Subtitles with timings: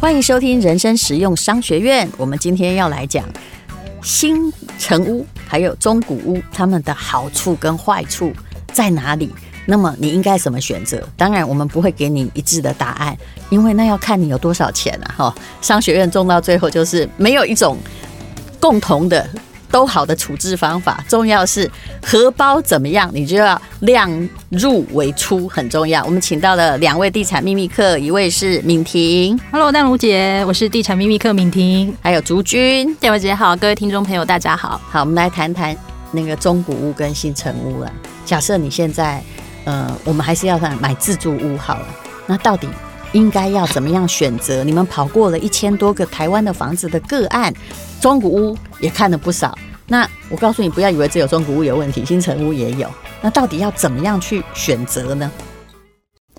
[0.00, 2.08] 欢迎收听人生实用商学院。
[2.16, 3.24] 我们今天要来讲
[4.00, 8.32] 新城屋还有中古屋，它们的好处跟坏处
[8.72, 9.28] 在哪里？
[9.66, 11.06] 那么你应该怎么选择？
[11.16, 13.18] 当然，我们不会给你一致的答案，
[13.50, 15.14] 因为那要看你有多少钱了！
[15.16, 17.76] 哈，商学院种到最后就是没有一种
[18.60, 19.28] 共同的。
[19.70, 21.70] 都好的处置方法，重要是
[22.02, 24.10] 荷包怎么样，你就要量
[24.50, 26.04] 入为出，很重要。
[26.04, 35.76] 我们请到了两位地产秘密客，一位是敏婷，Hello，淡如姐，我是地产秘密客敏婷，还有竹君，淡如姐好，各位听众朋友大家好，好，我们来谈谈
[36.12, 37.92] 那个中古屋跟新城屋了。
[38.24, 39.22] 假设你现在，
[39.64, 41.86] 呃，我们还是要买自住屋好了，
[42.26, 42.66] 那到底
[43.12, 44.64] 应该要怎么样选择？
[44.64, 47.52] 你们跑过了一千多个台湾的房子的个案。
[48.00, 49.58] 中古屋也看了不少，
[49.90, 52.88] 那我告诉你，不要以为只有中古屋有问题，新城屋也有。
[53.22, 55.32] 那到底要怎么样去选择呢？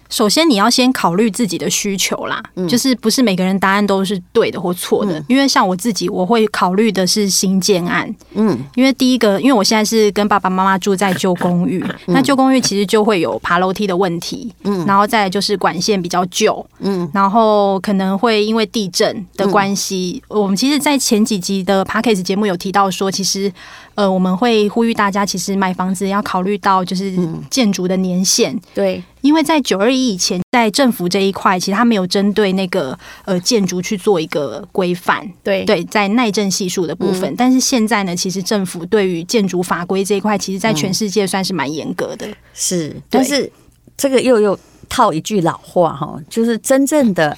[0.09, 5.19] 首先，你要先考虑自己的需求啦，嗯，就是不是每个人答案都是对的或错的。
[5.19, 23.51] 嗯，因为像我自己，我会考虑的是新建案，嗯，因为第一个，因为我现在是跟爸爸妈妈住在旧公寓，嗯，那旧公寓其实就会有爬楼梯的问题，嗯，然后再就是管线比较旧，嗯，然后可能会因为地震的关系，嗯，我们其实，在前几集的 p a c k a g e 节目有提到说，其实。
[23.99, 27.13] 呃，我们会呼吁大家，其实买房子要考虑到就是
[27.49, 35.65] 建筑的年限，嗯，对，因为在九二一以前，在政府这一块，其实它没有针对那个呃建筑去做一个规范，对。
[35.65, 43.51] 对，在耐震系数的部分，嗯，但是现在呢，其实政府对于建筑法规这一块，其实在全世界算是蛮严格的，是，但是
[43.97, 47.37] 这个又又套一句老话哈，就是真正的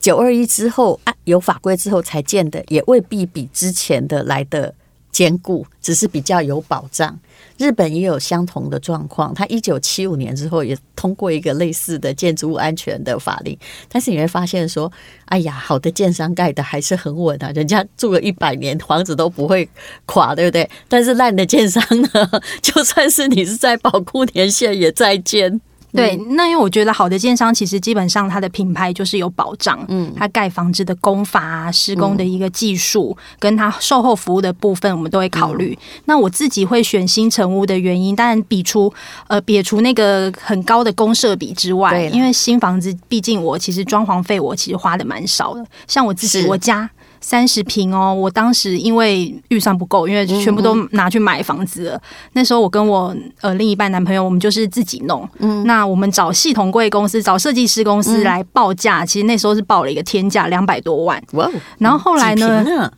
[0.00, 4.74] 九二一之后啊，有法规之后才建的，也未必比之前的来的。
[5.10, 7.18] 坚固，只是比较有保障。
[7.58, 14.90] 日本也有相同的状况，他一九七五年之后也通过一个类似的建筑物安全的法令，但是你会发现说，
[15.26, 19.68] 哎呀，好的建商盖的还是很稳啊，人家住了一百年，房子都不会
[20.06, 20.68] 垮，对不对？
[20.88, 22.08] 但是烂的建商呢，
[22.62, 25.60] 就算是你是在保库年限，也在建。
[25.92, 35.76] 对，那因为我觉得好的建商其实基本上它的品牌就是有保障，嗯，它盖房子的工法啊、施工的一个技术，跟它售后服务的部分，我们都会考虑。
[36.04, 38.92] 那我自己会选新城屋的原因，当然比除
[39.28, 46.88] 呃撇除那个很高的公设比之外，因为新房子毕竟我其实装潢费我其实花的蛮少的，像我自己我家。
[47.20, 52.00] 三十平哦，我当时因为预算不够，因为全部都拿去买房子了。
[52.32, 55.28] 那时候我跟我呃另一半男朋友，我们就是自己弄。
[55.38, 61.22] 嗯，那我们找系统柜公司、找设计师公司来报价，嗯，其实那时候是报了一个天价，两百多万。
[61.32, 61.50] 哇！
[61.78, 62.90] 然后后来呢？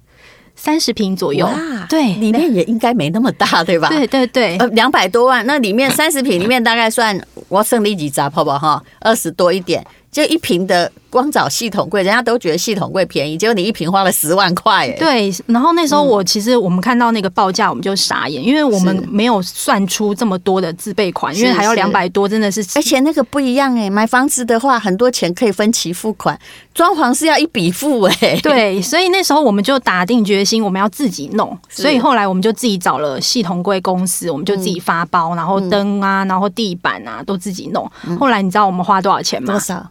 [0.55, 1.49] 三十平左右。
[1.89, 3.89] 对，里面也应该没那么大，对吧？
[3.89, 4.57] 对对对。
[4.59, 7.19] 呃，两百多万，那里面三十平里面大概算
[7.49, 8.59] 我剩你几杂好不好？
[8.59, 10.93] 哈，二十多一点，就一平的。
[11.13, 14.97] 光找系统柜，人家都觉得系统柜便宜，结果你一瓶花了十万块哎。
[14.99, 22.65] 对，然后那时候我其实我们看到那个报价，我们就傻眼，因为我们没有算出这么多的自备款，因为还要两百多，真的是。
[22.75, 26.39] 而且那个不一样哎，买房子的话很多钱可以分期付款，
[26.73, 28.41] 装潢是要一笔付哎。
[28.43, 31.55] 对，所以那时候我们就打定决心，我们要自己弄。
[31.69, 37.87] 所以后来我们就自己找了系统柜公司，我们就自己发包，然后灯啊，然后地板啊都自己弄。
[38.19, 39.53] 后来你知道我们花多少钱吗？
[39.53, 39.87] 多少？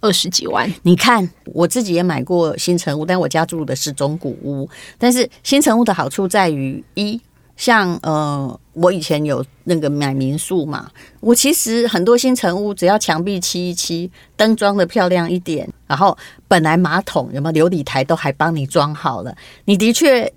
[0.00, 4.68] 二十几万，你看我自己也买过新城屋，但我家住的是中古屋。
[4.98, 7.20] 但是新城屋的好处在于一，
[7.56, 10.90] 像呃，我以前有那个买民宿嘛，
[11.20, 16.16] 我其实很多新城屋只要墙壁漆一漆，灯装的漂亮一点，然后
[16.48, 19.36] 本来马桶有没有流理台都还帮你装好了，
[19.66, 20.32] 你的确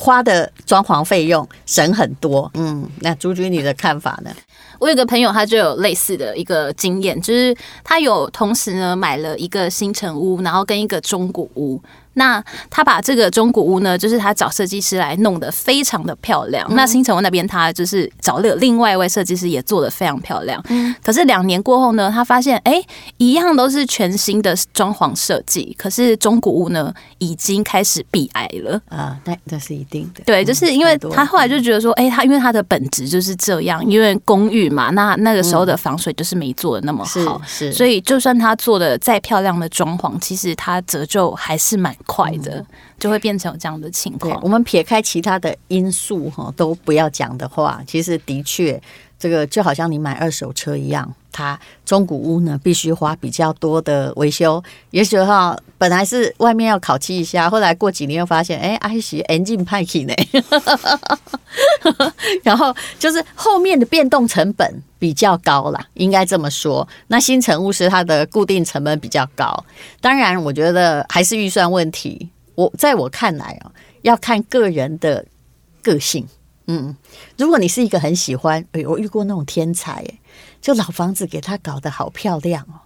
[0.00, 2.48] 花的装潢费用省很多。
[2.54, 4.30] 嗯，那朱军你的看法呢？
[4.78, 11.82] 我有个朋友，他就有类似的一个经验，就是他有同时呢买了一个新城屋，然后跟一个中古屋。
[12.18, 16.66] 那他把这个中古屋呢，就是他找设计师来弄得非常的漂亮。
[16.68, 20.60] 嗯、那新城屋那边他就是找了另外一位设计师，也做得非常漂亮。
[20.68, 20.94] 嗯。
[21.02, 22.86] 可是两年过后呢，他发现哎、欸，
[23.18, 29.16] 一样都是全新的装潢设计，可是中古屋呢已经开始壁癌了啊。
[29.24, 30.24] 那那是一定的。
[30.26, 41.94] 对，就是因为他后来就觉得说，哎、欸，他因为他的本质就是这样，因为公寓嘛，那那个时候的防水就是没做的那么好，是，所以就算他做的再漂亮的装潢，其实它折旧还是蛮。
[42.08, 42.64] 快的
[42.98, 44.40] 就会变成有这样的情况。
[44.42, 48.82] 我们撇开其他的因素哈，都不要讲的话，其实的确
[49.18, 54.62] 这个就好像你买二手车一样，它中古屋呢必须花比较多的维修。
[54.90, 60.14] 也许哈，本来是外面要烤漆一下，后来过几年又发现，哎， 还是 engine 派气呢。
[62.44, 66.86] 然后就是后面的变动成本比较高啦，应该这么说。
[67.08, 69.64] 那新成屋是它的固定成本比较高。
[70.00, 72.28] 当然，我觉得还是预算问题。
[72.54, 73.72] 我在我看来哦，
[74.02, 75.24] 要看个人的
[75.82, 76.26] 个性。
[76.68, 76.94] 嗯，
[77.38, 80.18] 如果你是一个很喜欢，哎，我遇过那种天才，哎，
[80.60, 82.76] 就老房子给他搞得好漂亮哦，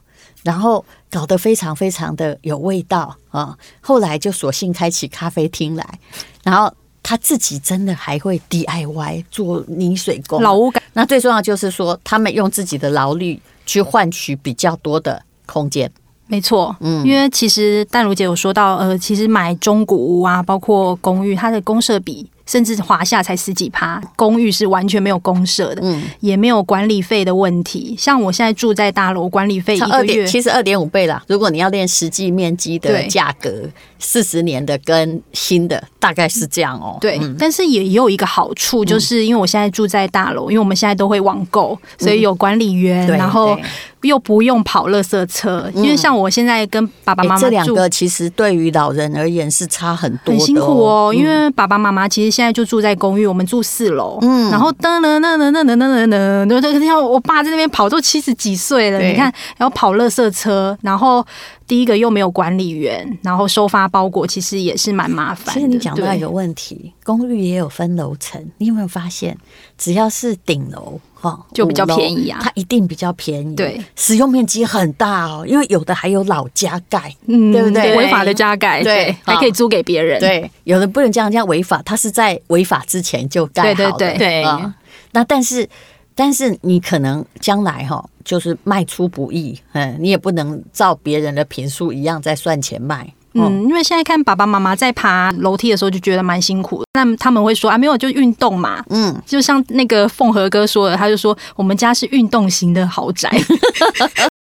[0.44, 5.99] 然后搞得非常非常的有味道啊，后来就索性开起咖啡厅来，
[6.44, 10.81] 然后他自己真的还会 DIY 做泥水工，老屋感。
[10.93, 15.90] 那最重要就是说，他们用自己的劳力去换取比较多的空间。
[16.28, 22.31] 没错，嗯，因为其实淡如姐有说到，呃，其实买中古屋啊，包括公寓，它的公设比。
[22.52, 27.96] 甚至华夏才十几趴，公寓是完全没有公社的，嗯，也没有管理费的问题。
[27.99, 31.22] 像我现在住在大楼，管理费一个月其实二点五倍了。
[31.28, 33.62] 如果你要练实际面积的价格，
[33.99, 36.99] 四十年的跟新的大概是这样哦。
[37.00, 43.58] 对，但是也有一个好处，就是因为我现在住在大楼，因为我们现在都会网购，所以有管理员，然后
[44.02, 45.70] 又不用跑垃圾车。
[45.75, 51.14] 因为像我现在跟爸爸妈妈住，这两个其实对于老人而言是差很多，很辛苦哦。
[51.14, 52.32] 因为爸爸妈妈其实。
[52.32, 61.22] 现在就住在公寓，我们住四楼，嗯，然后噔噔噔噔噔噔噔噔，对对，像我爸在那边跑，都七十几岁了，你看，然后跑垃圾车，然后
[61.66, 65.54] 第一个又没有管理员，然后收发包裹，其实也是蛮麻烦。
[65.54, 69.37] 其实你讲到一个问题，公寓也有分楼层，你有没有发现，
[69.76, 77.97] 只要是顶楼哈，就比较便宜啊，它一定比较便宜，对，使用面积很大哦，因为有的还有老加盖，嗯，对不对？
[77.97, 84.45] 违法的加盖，对，还可以租给别人，对，有的不能这样，这样违法，它是在违法之前就盖好的，对对对，
[85.13, 85.69] 那但是。
[86.15, 103.31] 但是你可能将来哈，就是卖出不易，嗯，你也不能照别人的坪数一样在算钱卖，嗯，因为现在看爸爸妈妈在爬楼梯的时候就觉得蛮辛苦的，那他们会说啊，没有就运动嘛，嗯，就像那个凤和哥说的，他就说我们家是运动型的豪宅。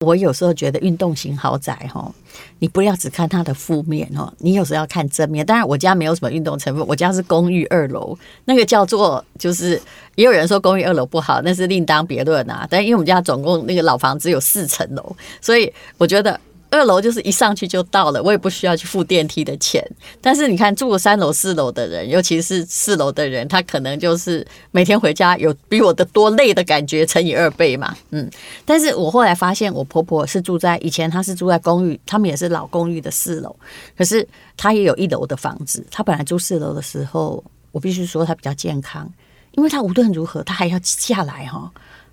[0.03, 2.12] 我有时候觉得运动型豪宅哈，
[2.59, 5.45] 你不要只看它的负面哦，你有时候要看正面。
[5.45, 9.81] 当然，我家没有什么运动成分，我家是公寓二楼，那个叫做就是，
[10.15, 12.68] 也有人说公寓二楼不好，那是另当别论啊。
[12.69, 16.38] 但因为我们家总共那个老房子有四层楼，所以我觉得。
[16.74, 19.88] 二楼就是一上去就到了，我也不需要去付电梯的钱。
[20.20, 27.96] 但是你看住三楼、四楼的人，尤其是四楼的人，他可能就是每天回家有比我的多累的感觉，乘以二倍嘛。
[28.10, 28.28] 嗯，
[28.66, 33.56] 但是我后来发现，我婆婆是住在以前，她是住在公寓，他们也是老公寓的四楼，
[33.96, 34.28] 可是
[34.58, 35.86] 她也有一楼的房子。
[35.92, 39.08] 她本来住四楼的时候，我必须说她比较健康，
[39.52, 41.72] 因为她无论如何，她还要下来哈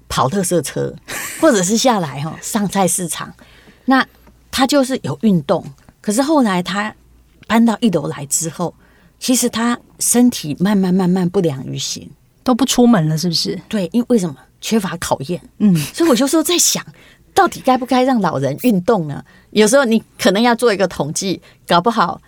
[0.08, 0.94] 跑特色车，
[1.40, 3.32] 或者是下来哈上菜市场。
[3.86, 4.06] 那
[4.60, 5.64] 他就是有运动，
[6.02, 6.94] 可是后来他
[7.46, 8.74] 搬到一楼来之后，
[9.18, 12.06] 其实他身体慢慢慢慢不良于行，
[12.44, 13.58] 都不出门了，是不是？
[13.70, 15.40] 对，因为为什么缺乏考验？
[15.60, 16.84] 嗯，所以我就说在想，
[17.32, 19.24] 到底该不该让老人运动呢？
[19.52, 22.20] 有时候你可能要做一个统计，搞不好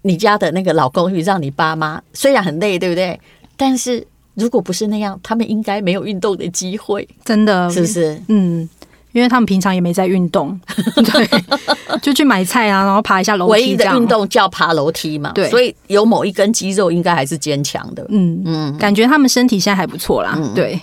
[0.00, 3.20] 你家的那个老公寓让你爸妈虽然很累，对不对？
[3.58, 8.22] 但是如果不是那样，他们应该没有运动的机会，真的是不是？
[8.28, 8.66] 嗯。
[9.14, 10.60] 因为他们平常也没在运动，
[11.12, 11.28] 对，
[12.02, 13.52] 就去买菜啊，然后爬一下楼梯。
[13.52, 18.04] 唯一的运动叫爬楼梯嘛，对，所以有某一根肌肉应该还是坚强的。
[18.10, 20.34] 嗯嗯，感觉他们身体现在还不错啦。
[20.36, 20.78] 嗯、对，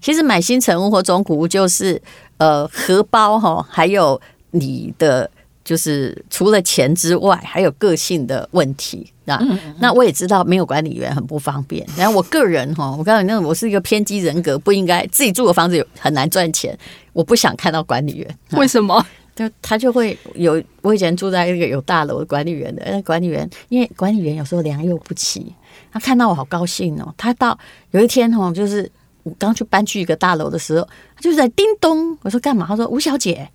[0.00, 2.00] 其实买新城屋或中古屋就是
[2.36, 5.28] 呃荷包哈，还有你的。
[5.62, 9.40] 就是除了钱之外，还有个性的问题啊。
[9.78, 11.86] 那我也知道没有管理员很不方便。
[11.96, 16.76] 然后我个人哈，我告诉你，那我是一个偏激人格，不应该自己住的房子有很难赚钱。
[17.12, 19.04] 我不想看到管理员，为什么？
[19.34, 20.62] 就他就会有。
[20.82, 25.54] 我以前住在一个有大楼的管理员的，那管理员因为管理员有时候良莠不齐，
[25.92, 27.14] 他看到我好高兴哦。
[27.16, 27.58] 他到
[27.92, 28.90] 有一天哈，就是
[29.22, 32.66] 我刚去搬去一个大楼的时候，他就在叮咚，我说干嘛？
[32.68, 33.48] 他说吴小姐。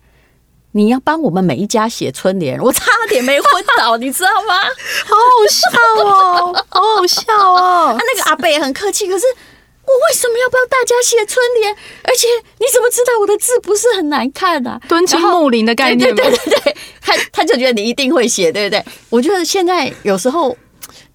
[0.76, 4.60] 你要帮我们每一家写春联， 我差点没昏倒， 你知道吗？
[5.06, 7.96] 好好笑哦，好好笑哦。
[7.96, 9.24] 啊，那个阿贝也很客气，可是
[9.86, 11.74] 我为什么要帮大家写春联？
[12.02, 12.26] 而且
[12.58, 14.78] 你怎么知道我的字不是很难看啊？
[14.86, 18.84] 敦亲睦邻的概念，对对对对，他他就觉得你一定会写，对不对？
[19.08, 20.54] 我觉得现在有时候。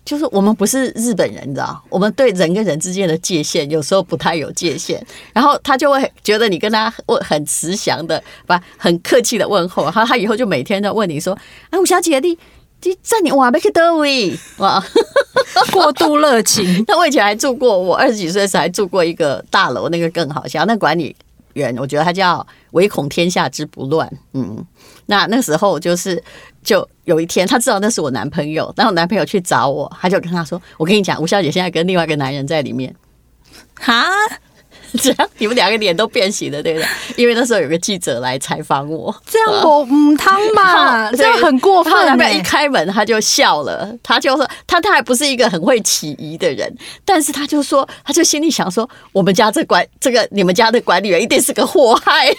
[0.03, 1.81] 就是我们不是日本人，你知道？
[1.89, 11.33] 我们对人跟人之间的界限有时候不太有界限，然后他就会觉得你跟他问很慈祥的，不很客气的问候，然后他以后就每天都问你说
[11.69, 12.37] ：“啊，吴小姐，你
[12.83, 14.83] 你在你哇，没去德威哇，
[15.71, 16.83] 过度热情。
[16.89, 20.65] 那我以前还住过，我二十几岁时还住过一个大楼，那个更好笑。
[20.65, 21.15] 那管理
[21.77, 24.11] 我觉得他叫唯恐天下之不乱。
[24.33, 24.65] 嗯，
[25.05, 26.21] 那那时候就是，
[26.63, 32.95] 就有一天他知道那是我男朋友，然后男朋友去找我，他就跟他说：“我跟你讲，吴小姐现在跟另外一个男人在里面。”
[33.75, 34.05] 哈。
[35.01, 36.87] 这样你们两个脸都变形了，对不对？
[37.15, 41.93] 因为那时候有个记者来采访我，这样我嗯汤嘛， 这样很过分。
[42.05, 46.73] 男朋友一开门他就笑了，他就说他他还不是一个很会起疑的人，
[47.05, 52.35] 但是他就说，他就心里想说，我们家这管这个你们家的管理员一定是个祸害，真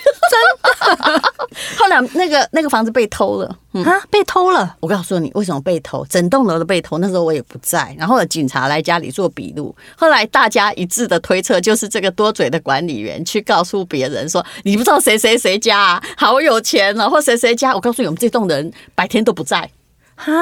[0.62, 1.22] 的。
[1.78, 3.56] 后来那个那个房子被偷了。
[3.72, 4.02] 啊！
[4.10, 4.76] 被偷了！
[4.80, 6.04] 我告诉你，为什么被偷？
[6.04, 6.98] 整栋楼都被偷。
[6.98, 9.74] 那时候我也不在，然后警察来家里做笔录。
[9.96, 19.70] 后来大家一致的推测，就是这个多嘴的管理员去告诉别人说：“你不知道谁谁谁家啊，好有钱啊，或谁谁家。”我告诉你，我们这栋人白天都不在。
[20.14, 20.32] 哈，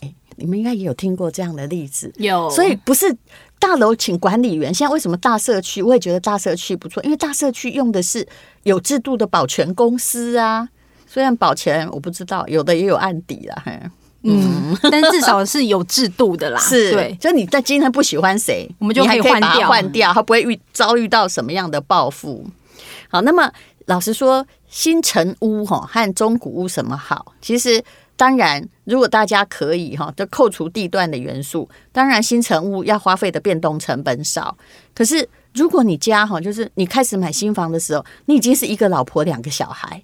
[0.00, 2.12] 欸，你们应该也有听过这样的例子。
[2.16, 3.16] 有，所以不是
[3.58, 4.72] 大楼请管理员。
[4.72, 5.82] 现在为什么大社区？
[5.82, 8.26] 我也觉得大社区不错，因为大社区用的是
[8.64, 10.68] 有制度的保全公司啊。
[11.06, 13.62] 虽然保全我不知道，有的也有案底了，
[14.24, 16.58] 嗯，但至少是有制度的啦。
[16.58, 22.46] 是，对，就你在今天不喜欢谁，我们就可以换掉，换掉，他不会遇遭遇到什么样的报复。
[23.08, 23.52] 好，那么
[23.86, 27.34] 老实说，新城屋哈和中古屋什么好？
[27.40, 27.84] 其实
[28.16, 34.56] 当然，如果大家可以哈，就扣除地段的元素，当然新城屋要花费的变动成本少。
[34.94, 40.02] 可是如果你家哈，就是你开始买新房的时候，你已经是一个老婆两个小孩。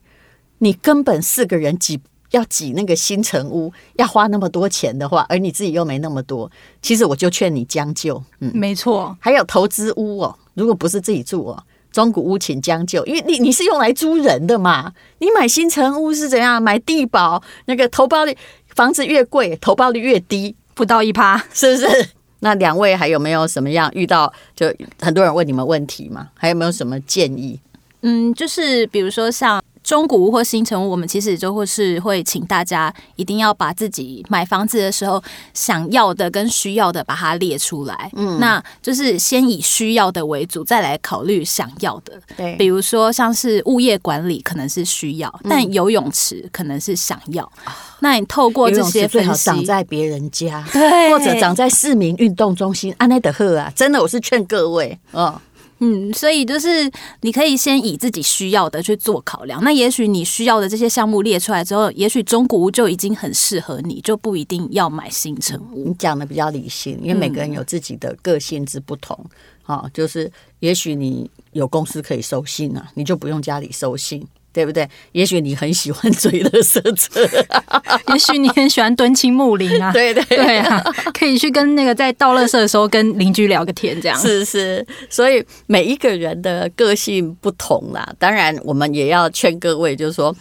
[0.62, 1.99] 你根本四个人挤
[2.31, 8.23] 要挤那个新城屋，要花那么多钱的话，而你自己又没那么多，其实我就劝你将就。
[8.41, 9.17] 嗯，没错。
[9.21, 14.93] 还有投资屋哦，如果不是自己住哦，中古屋请将就，因为你你是用来租人的嘛。
[15.19, 16.63] 你买新城屋是怎样？
[16.63, 18.37] 买地保那个投报率，
[18.75, 22.09] 房子越贵，投报率越低，不到一趴，是不是？
[22.41, 24.33] 那两位还有没有什么样遇到？
[24.55, 26.29] 就很多人问你们问题嘛？
[26.35, 27.59] 还有没有什么建议？
[28.03, 29.61] 嗯，就是比如说像。
[29.91, 35.21] 中古屋或新城屋，我们其实就会是会请大家一定要把自己买房子的时候
[35.53, 38.09] 想要的跟需要的把它列出来。
[38.15, 42.13] 嗯，那就是先以需要的为主，再来考虑想要的。
[42.37, 47.51] 对，比如说像是物业管理可能是需要，但游泳池可能是想要。
[47.99, 52.95] 那你透过这些最好长在别人家，对，或者长在市民运动中心。
[52.99, 55.35] 安内德赫啊，真的，我是劝各位哦。
[55.81, 56.91] 嗯，所以就是
[57.23, 59.65] 你可以先以自己需要的去做考量。
[59.65, 65.89] 那也许你需要的这些项目列出来之后，也许中古屋就已经很适合你，就不一定要买新城屋。
[65.89, 69.19] 你讲的比较理性，因为每个人有自己的个性之不同。
[69.63, 74.27] 啊、嗯，就是也许你有公司可以收信啊，你就不用家里收信。
[74.52, 74.88] 对不对？
[75.12, 77.21] 也许你很喜欢追乐色车，
[78.12, 79.92] 也许你很喜欢蹲青木林啊。
[79.95, 80.83] 对对对啊，
[81.14, 84.85] 可以去跟那个在倒乐色的时候跟邻居聊个天，这样是是。
[85.09, 90.35] 所以每一个人的个性不同啦，当然我们也要劝各位，就是说，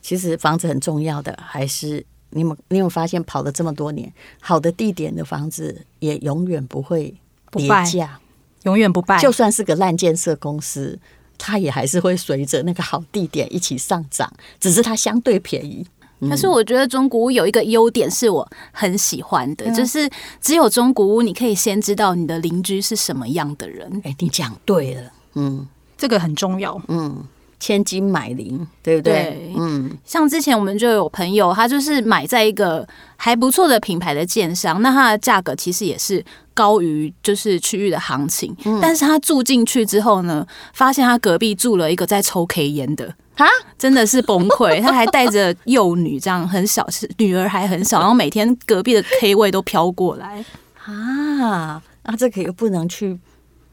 [0.00, 7.14] 其实房子很重要的，还是你们你有发现跑了这么多年，好的地点的房子也永远不会
[7.52, 8.18] 跌价，
[8.64, 10.98] 永远不败，就算是个烂建设公司。
[11.38, 15.86] 它也还是会随着那个好地点一起上涨，只是它相对便宜。
[16.30, 20.08] 可是我觉得中古屋有一个优点是我很喜欢的，就是
[20.40, 24.00] 只有中古屋你可以先知道你的邻居是什么样的人。
[24.04, 25.66] 哎，你讲对了，嗯，
[25.98, 27.24] 这个很重要，嗯。
[27.62, 29.12] 千金买邻，对不对？
[29.12, 43.46] 对，嗯，像之前我们就有朋友，他就是买在一个还不错的品牌的建商，那它的价格其实也是高于就是区域的行情，嗯，但是他住进去之后呢，发现他隔壁住了一个在抽 K 烟的啊，
[43.78, 44.82] 真的是崩溃。
[44.82, 50.44] 他还带着幼女，这样很小，是女儿还很小， 然后每天隔壁的 K 位都飘过来
[50.84, 53.16] 啊，那这个又不能去，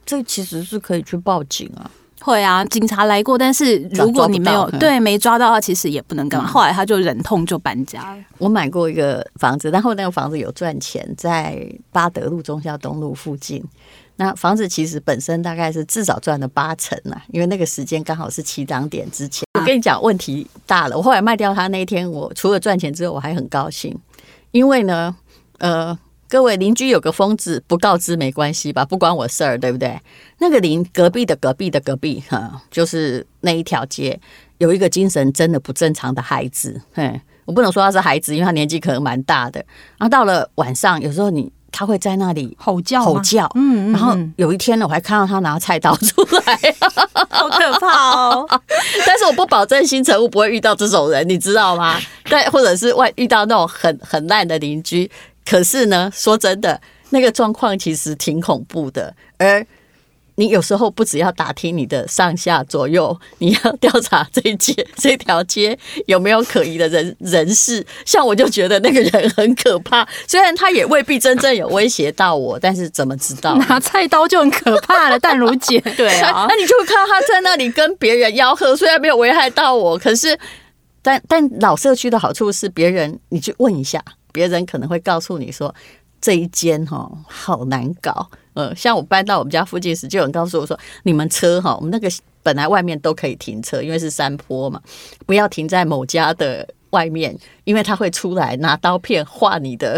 [0.06, 1.90] 这其实是可以去报警啊。
[2.22, 6.48] 会啊，警察来过，但是如果你没有对没抓到的话，其实也不能干嘛。
[6.48, 8.24] 后来他就忍痛就搬家了。
[8.38, 13.64] 我买过一个房子，然后那个房子有赚钱，在八德路中孝东路附近。
[14.18, 19.46] 那房子其实本身大概是至少赚了八成啊，因为那个时间刚好是起涨点之前。
[19.58, 20.98] 我跟你讲，问题大了。
[20.98, 23.98] 我后来卖掉它那一天，我除了赚钱之后，我还很高兴，
[24.52, 25.16] 因为呢，
[25.60, 25.98] 呃。
[26.30, 30.00] 各位邻居有个疯子不告知没关系吧，不关我事儿，对不对？
[30.38, 34.18] 那个邻隔壁的隔壁的隔壁，哈，就是那一条街
[34.60, 39.60] 有一个精神真的不正常的孩子，嘿，我不能说他是孩子，因为他年纪可能蛮大的。
[39.98, 46.76] 然后到了晚上，有时候你他会在那里吼叫，吼叫，嗯，然后有一天呢，我还看到他拿菜刀出来，
[47.30, 48.48] 好可怕哦！
[49.06, 52.00] 但是我不保证新城屋不会遇到这种人，你知道吗？
[52.26, 55.10] 对，或者是外遇到那种很很烂的邻居。
[55.50, 56.80] 可是呢，说真的，
[57.10, 59.66] 那个状况其实挺恐怖的，而。
[60.36, 65.78] 你有时候不只要打听你的上下左右，你要调查这一街 这条街
[66.08, 67.86] 有没有可疑的人人士。
[68.06, 75.20] 像我就觉得那个人很可怕，虽然他也未必真正有威胁到我，但是怎么知道拿菜刀就很可怕了？
[75.20, 80.40] 淡如姐， 对啊，那你就看到他在那里跟别人吆喝，虽然没有危害到我，可是
[81.02, 84.02] 但但老社区的好处是，别人你去问一下，
[84.32, 85.74] 别人可能会告诉你说。
[86.22, 92.10] 这一间哈好难搞，呃，像我搬到我们家附近时，就有人告诉我说，你们车哈，我们那个
[92.44, 94.82] 本来外面都可以停车，因为是山坡嘛，
[95.26, 97.34] 不要停在某家的外面，
[97.64, 99.94] 因为他会出来拿刀片划你的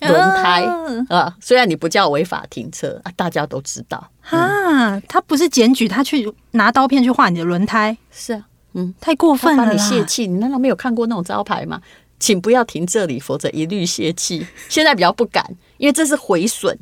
[0.00, 0.62] 轮胎
[1.08, 1.34] 啊。
[1.40, 11.80] 虽然你不叫违法停车啊，大家都知道啊，他不是检举，他去拿刀片去划你的轮胎，是啊，嗯，太过分了，帮你泄气，你难道没有看过那种招牌吗？
[12.22, 14.46] 请不要停这里，否则一律泄气。
[14.70, 15.44] 现在比较不敢，
[15.76, 16.78] 因为这是毁损。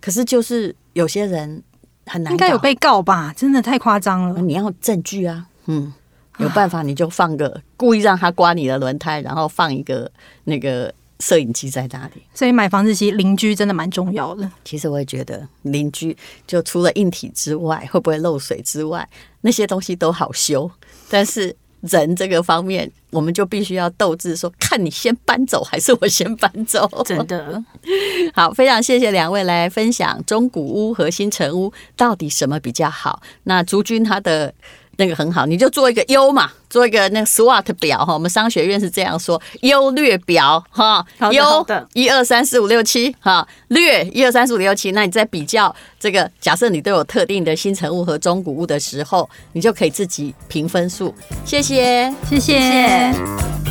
[0.00, 1.62] 可是就是有些人
[2.06, 3.32] 很难，应该有被告吧？
[3.36, 4.42] 真的太夸张了。
[4.42, 5.92] 你要证据啊，嗯，
[6.38, 10.10] 有办法你就放个故意让他刮你的轮胎，然后放一个
[10.42, 12.22] 那个摄影机在那里。
[12.34, 14.50] 所以买房子其实邻居真的蛮重要的。
[14.64, 16.16] 其实我也觉得邻居
[16.48, 19.08] 就除了硬体之外，会不会漏水之外，
[19.42, 20.68] 那些东西都好修，
[21.08, 21.54] 但是。
[21.82, 26.88] 人这个方面，我们就必须要斗智，说看你先搬走还是我先搬走。
[27.04, 27.62] 真的
[28.34, 33.22] 好，非常谢谢两位来分享中古屋和新城屋到底什么比较好。
[33.44, 34.54] 那竹君他的。
[34.96, 38.12] 那个很好，你就做一个优嘛，做一个那个 SWOT 表哈。
[38.12, 44.92] 我们商学院是这样说，优劣表哈，优一二三四五六七哈，略一二三四五六七。
[44.92, 51.14] 那你在比较这个，假设你都有特定的新成物和中古物的时候，你就可以自己评分数。
[51.44, 52.60] 谢谢，谢谢。
[52.60, 53.69] 谢谢。